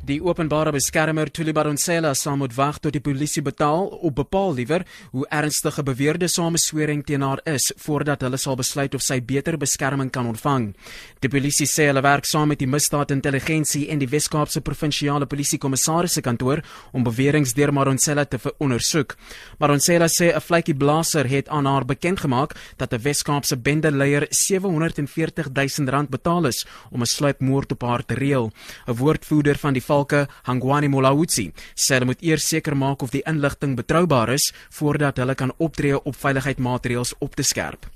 Die 0.00 0.16
openbare 0.24 0.72
beskermer 0.72 1.28
Thuli 1.28 1.52
Baronsela 1.52 2.14
sal 2.16 2.38
moet 2.40 2.54
wag 2.56 2.78
tot 2.80 2.94
die 2.96 3.02
polisie 3.04 3.42
betaal 3.44 3.90
of 4.00 4.14
bepaal 4.16 4.54
liewer 4.56 4.86
hoe 5.12 5.26
ernstig 5.28 5.76
'n 5.78 5.84
beweerde 5.84 6.28
sameswering 6.28 7.04
teen 7.04 7.20
haar 7.20 7.40
is 7.44 7.72
voordat 7.76 8.22
hulle 8.22 8.38
sal 8.38 8.56
besluit 8.56 8.94
of 8.94 9.02
sy 9.02 9.20
beter 9.20 9.58
beskerming 9.58 10.10
kan 10.10 10.26
ontvang. 10.26 10.74
Die 11.20 11.28
polisie 11.28 11.66
sê 11.66 11.86
hulle 11.88 12.00
werk 12.00 12.24
saam 12.24 12.48
met 12.48 12.58
die 12.58 12.66
misdaadintelligensie 12.66 13.90
en 13.90 13.98
die 13.98 14.08
Wes-Kaapse 14.08 14.60
provinsiale 14.60 15.26
polisiekommissaris 15.26 16.12
se 16.12 16.20
kantoor 16.22 16.62
om 16.92 17.04
beweringe 17.04 17.52
deur 17.54 17.72
Baronsela 17.72 18.24
te 18.24 18.38
ondersoek. 18.58 19.16
Baronsela 19.58 20.08
sê 20.08 20.32
'n 20.34 20.40
vletjie 20.40 20.74
blaser 20.74 21.28
het 21.28 21.48
aan 21.48 21.66
haar 21.66 21.84
bekend 21.84 22.20
gemaak 22.20 22.56
dat 22.78 22.92
'n 22.94 23.02
Wes-Kaapse 23.02 23.56
bendeleier 23.56 24.26
740 24.30 25.48
000 25.52 25.90
rand 25.90 26.08
betaal 26.08 26.46
is 26.46 26.66
om 26.90 27.02
'n 27.02 27.06
sluipmoord 27.06 27.72
op 27.72 27.82
haar 27.82 28.04
te 28.04 28.14
reël. 28.14 28.50
'n 28.88 28.96
woordvoerder 28.96 29.58
van 29.58 29.72
die 29.72 29.82
Valke, 29.90 30.26
Hangwani 30.46 30.88
Molawutsi, 30.88 31.50
sê 31.74 31.98
hulle 31.98 32.12
moet 32.12 32.22
eers 32.22 32.46
seker 32.52 32.76
maak 32.78 33.02
of 33.02 33.14
die 33.14 33.24
inligting 33.26 33.74
betroubaar 33.78 34.36
is 34.38 34.52
voordat 34.78 35.18
hulle 35.18 35.34
kan 35.34 35.56
optree 35.58 35.98
op 35.98 36.18
veiligheidsmaatreëls 36.24 37.16
op 37.18 37.34
te 37.34 37.46
skerp. 37.46 37.90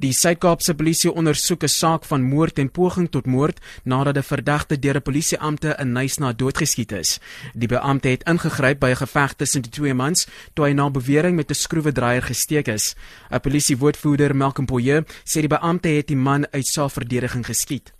Die 0.00 0.12
Suid-Kaapse 0.16 0.74
polisie 0.74 1.10
ondersoek 1.12 1.64
'n 1.64 1.68
saak 1.68 2.04
van 2.04 2.22
moord 2.22 2.58
en 2.58 2.70
poging 2.70 3.08
tot 3.10 3.26
moord 3.26 3.60
nadat 3.84 4.16
'n 4.16 4.30
verdagte 4.32 4.78
deur 4.78 4.96
'n 4.96 5.02
polisieampte 5.02 5.76
in 5.78 5.92
Nysna 5.92 6.32
doodgeskiet 6.32 6.92
is. 6.92 7.20
Die 7.54 7.68
beampte 7.68 8.08
het 8.08 8.22
ingegryp 8.24 8.78
by 8.80 8.90
'n 8.90 9.02
geveg 9.04 9.34
tussen 9.34 9.62
die 9.62 9.70
twee 9.70 9.94
mans 9.94 10.26
toe 10.54 10.64
hy 10.66 10.72
na 10.72 10.90
bewering 10.90 11.36
met 11.36 11.50
'n 11.50 11.54
skroewedraaier 11.54 12.22
gesteek 12.22 12.68
is. 12.68 12.94
'n 13.30 13.40
Polisiewoordvoerder, 13.40 14.36
Malcolm 14.36 14.66
Poye, 14.66 15.04
sê 15.24 15.40
die 15.40 15.54
beampte 15.56 15.88
het 15.88 16.06
die 16.06 16.16
man 16.16 16.46
uit 16.50 16.66
selfverdediging 16.66 17.46
geskiet. 17.46 17.92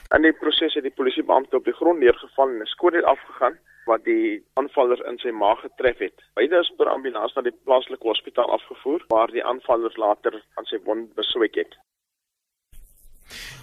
Polisiebeampte 1.30 1.56
op 1.56 1.64
die 1.64 1.78
grond 1.78 1.98
neergeval 1.98 2.48
en 2.48 2.62
'n 2.62 2.66
skoot 2.66 2.92
het 2.92 3.04
afgegaan 3.04 3.58
wat 3.84 4.04
die 4.04 4.44
aanvaller 4.54 5.06
in 5.06 5.18
sy 5.18 5.30
maag 5.30 5.60
getref 5.60 5.98
het. 5.98 6.22
Beide 6.34 6.58
is 6.58 6.72
per 6.76 6.88
ambulans 6.88 7.34
na 7.34 7.42
die 7.42 7.54
plaaslike 7.64 8.08
hospitaal 8.08 8.50
afgevoer 8.50 9.04
waar 9.08 9.30
die 9.30 9.44
aanvaller 9.44 9.92
later 9.94 10.42
aan 10.54 10.64
sy 10.64 10.78
wond 10.84 11.14
beswek 11.14 11.54
het. 11.54 11.78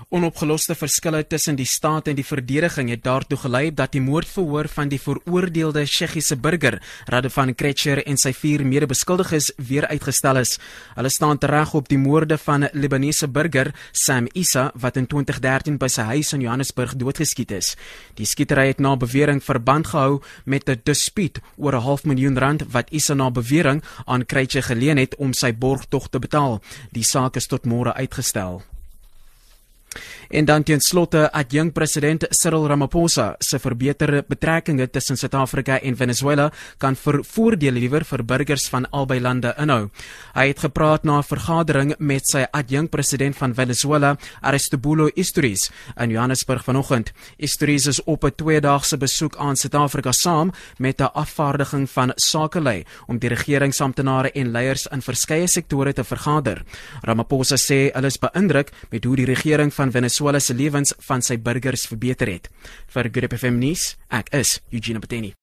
Onopgeloste 0.07 0.71
verskille 0.71 1.19
tussen 1.27 1.57
die 1.59 1.67
staat 1.67 2.05
en 2.07 2.15
die 2.15 2.23
verdediging 2.23 2.87
het 2.93 3.01
daartoe 3.03 3.37
gelei 3.41 3.73
dat 3.75 3.91
die 3.91 3.99
moordverhoor 3.99 4.69
van 4.71 4.87
die 4.87 4.99
veroordeelde 5.03 5.81
Tsjechiese 5.83 6.37
burger 6.39 6.77
Radovan 7.11 7.51
Kretcher 7.59 7.99
en 8.07 8.15
sy 8.15 8.31
vier 8.31 8.63
mede-beskuldiges 8.63 9.49
weer 9.67 9.83
uitgestel 9.91 10.39
is. 10.39 10.53
Hulle 10.95 11.11
staan 11.11 11.41
tereg 11.43 11.73
op 11.75 11.91
die 11.91 11.99
moorde 11.99 12.37
van 12.37 12.63
'n 12.63 12.69
Libanese 12.71 13.27
burger, 13.27 13.73
Sam 13.91 14.29
Issa, 14.31 14.71
wat 14.75 14.95
in 14.95 15.07
2013 15.07 15.77
by 15.77 15.87
sy 15.87 16.01
huis 16.01 16.33
in 16.33 16.41
Johannesburg 16.41 16.95
doodgeskiet 16.95 17.51
is. 17.51 17.75
Die 18.15 18.25
skietery 18.25 18.67
het 18.67 18.79
na 18.79 18.95
bewering 18.95 19.43
verband 19.43 19.87
gehou 19.87 20.21
met 20.45 20.69
'n 20.69 20.81
dispuut 20.83 21.41
oor 21.57 21.75
'n 21.75 21.83
half 21.83 22.05
miljoen 22.05 22.39
rand 22.39 22.63
wat 22.71 22.91
Issa 22.91 23.13
na 23.13 23.29
bewering 23.29 23.83
aan 24.05 24.25
Kretcher 24.25 24.63
geleen 24.63 24.97
het 24.97 25.15
om 25.15 25.33
sy 25.33 25.51
borgtog 25.53 26.07
te 26.09 26.19
betaal. 26.19 26.61
Die 26.91 27.03
saak 27.03 27.35
is 27.35 27.47
tot 27.47 27.65
môre 27.65 27.93
uitgestel. 27.93 28.63
En 30.29 30.45
dan 30.45 30.63
teen 30.63 30.81
slotte 30.83 31.31
adjunk 31.31 31.73
president 31.73 32.25
Cyril 32.29 32.67
Ramaphosa 32.67 33.35
se 33.39 33.59
verbeterde 33.59 34.25
betrekkinge 34.27 34.89
tussen 34.89 35.17
Suid-Afrika 35.17 35.79
en 35.79 35.95
Venezuela 35.95 36.49
kan 36.77 36.95
vir 36.95 37.21
voordele 37.23 37.79
liewer 37.79 38.03
vir 38.03 38.23
burgers 38.27 38.67
van 38.69 38.89
albei 38.91 39.19
lande 39.21 39.53
inhou. 39.57 39.87
Hy 40.35 40.47
het 40.47 40.59
gepraat 40.59 41.03
na 41.03 41.19
'n 41.19 41.23
vergadering 41.23 41.95
met 41.99 42.27
sy 42.27 42.45
adjunk 42.51 42.89
president 42.89 43.37
van 43.37 43.53
Venezuela, 43.53 44.17
Aristobulo 44.41 45.09
Isturiz, 45.15 45.69
in 45.97 46.09
Johannesburg 46.09 46.63
vanoggend. 46.63 47.11
Isturiz 47.37 47.87
is 47.87 48.03
op 48.03 48.23
'n 48.23 48.35
tweedaagse 48.35 48.97
besoek 48.97 49.37
aan 49.37 49.55
Suid-Afrika 49.55 50.11
saam 50.11 50.51
met 50.77 50.99
'n 50.99 51.11
afvaardiging 51.13 51.89
van 51.89 52.11
sakelei 52.15 52.83
om 53.07 53.17
die 53.17 53.29
regeringsamptenare 53.29 54.31
en 54.31 54.51
leiers 54.51 54.87
in 54.87 55.01
verskeie 55.01 55.47
sektore 55.47 55.93
te 55.93 56.03
vergader. 56.03 56.63
Ramaphosa 57.01 57.55
sê 57.55 57.91
hulle 57.93 58.07
is 58.07 58.19
beïndruk 58.19 58.71
met 58.89 59.03
hoe 59.03 59.15
die 59.15 59.25
regering 59.25 59.73
van 59.73 59.91
Venezuela 59.91 60.16
Venezuela 60.17 60.39
se 60.39 60.53
lewens 60.53 60.93
van 61.05 61.21
sy 61.21 61.35
burgers 61.37 61.85
verbeter 61.85 62.31
het. 62.31 62.49
Vir 62.89 63.11
Good 63.13 63.37
FM 63.37 63.61
nuus, 63.61 63.91
ek 64.09 64.33
is 64.33 64.57
Eugene 64.73 65.03
Pateni. 65.03 65.35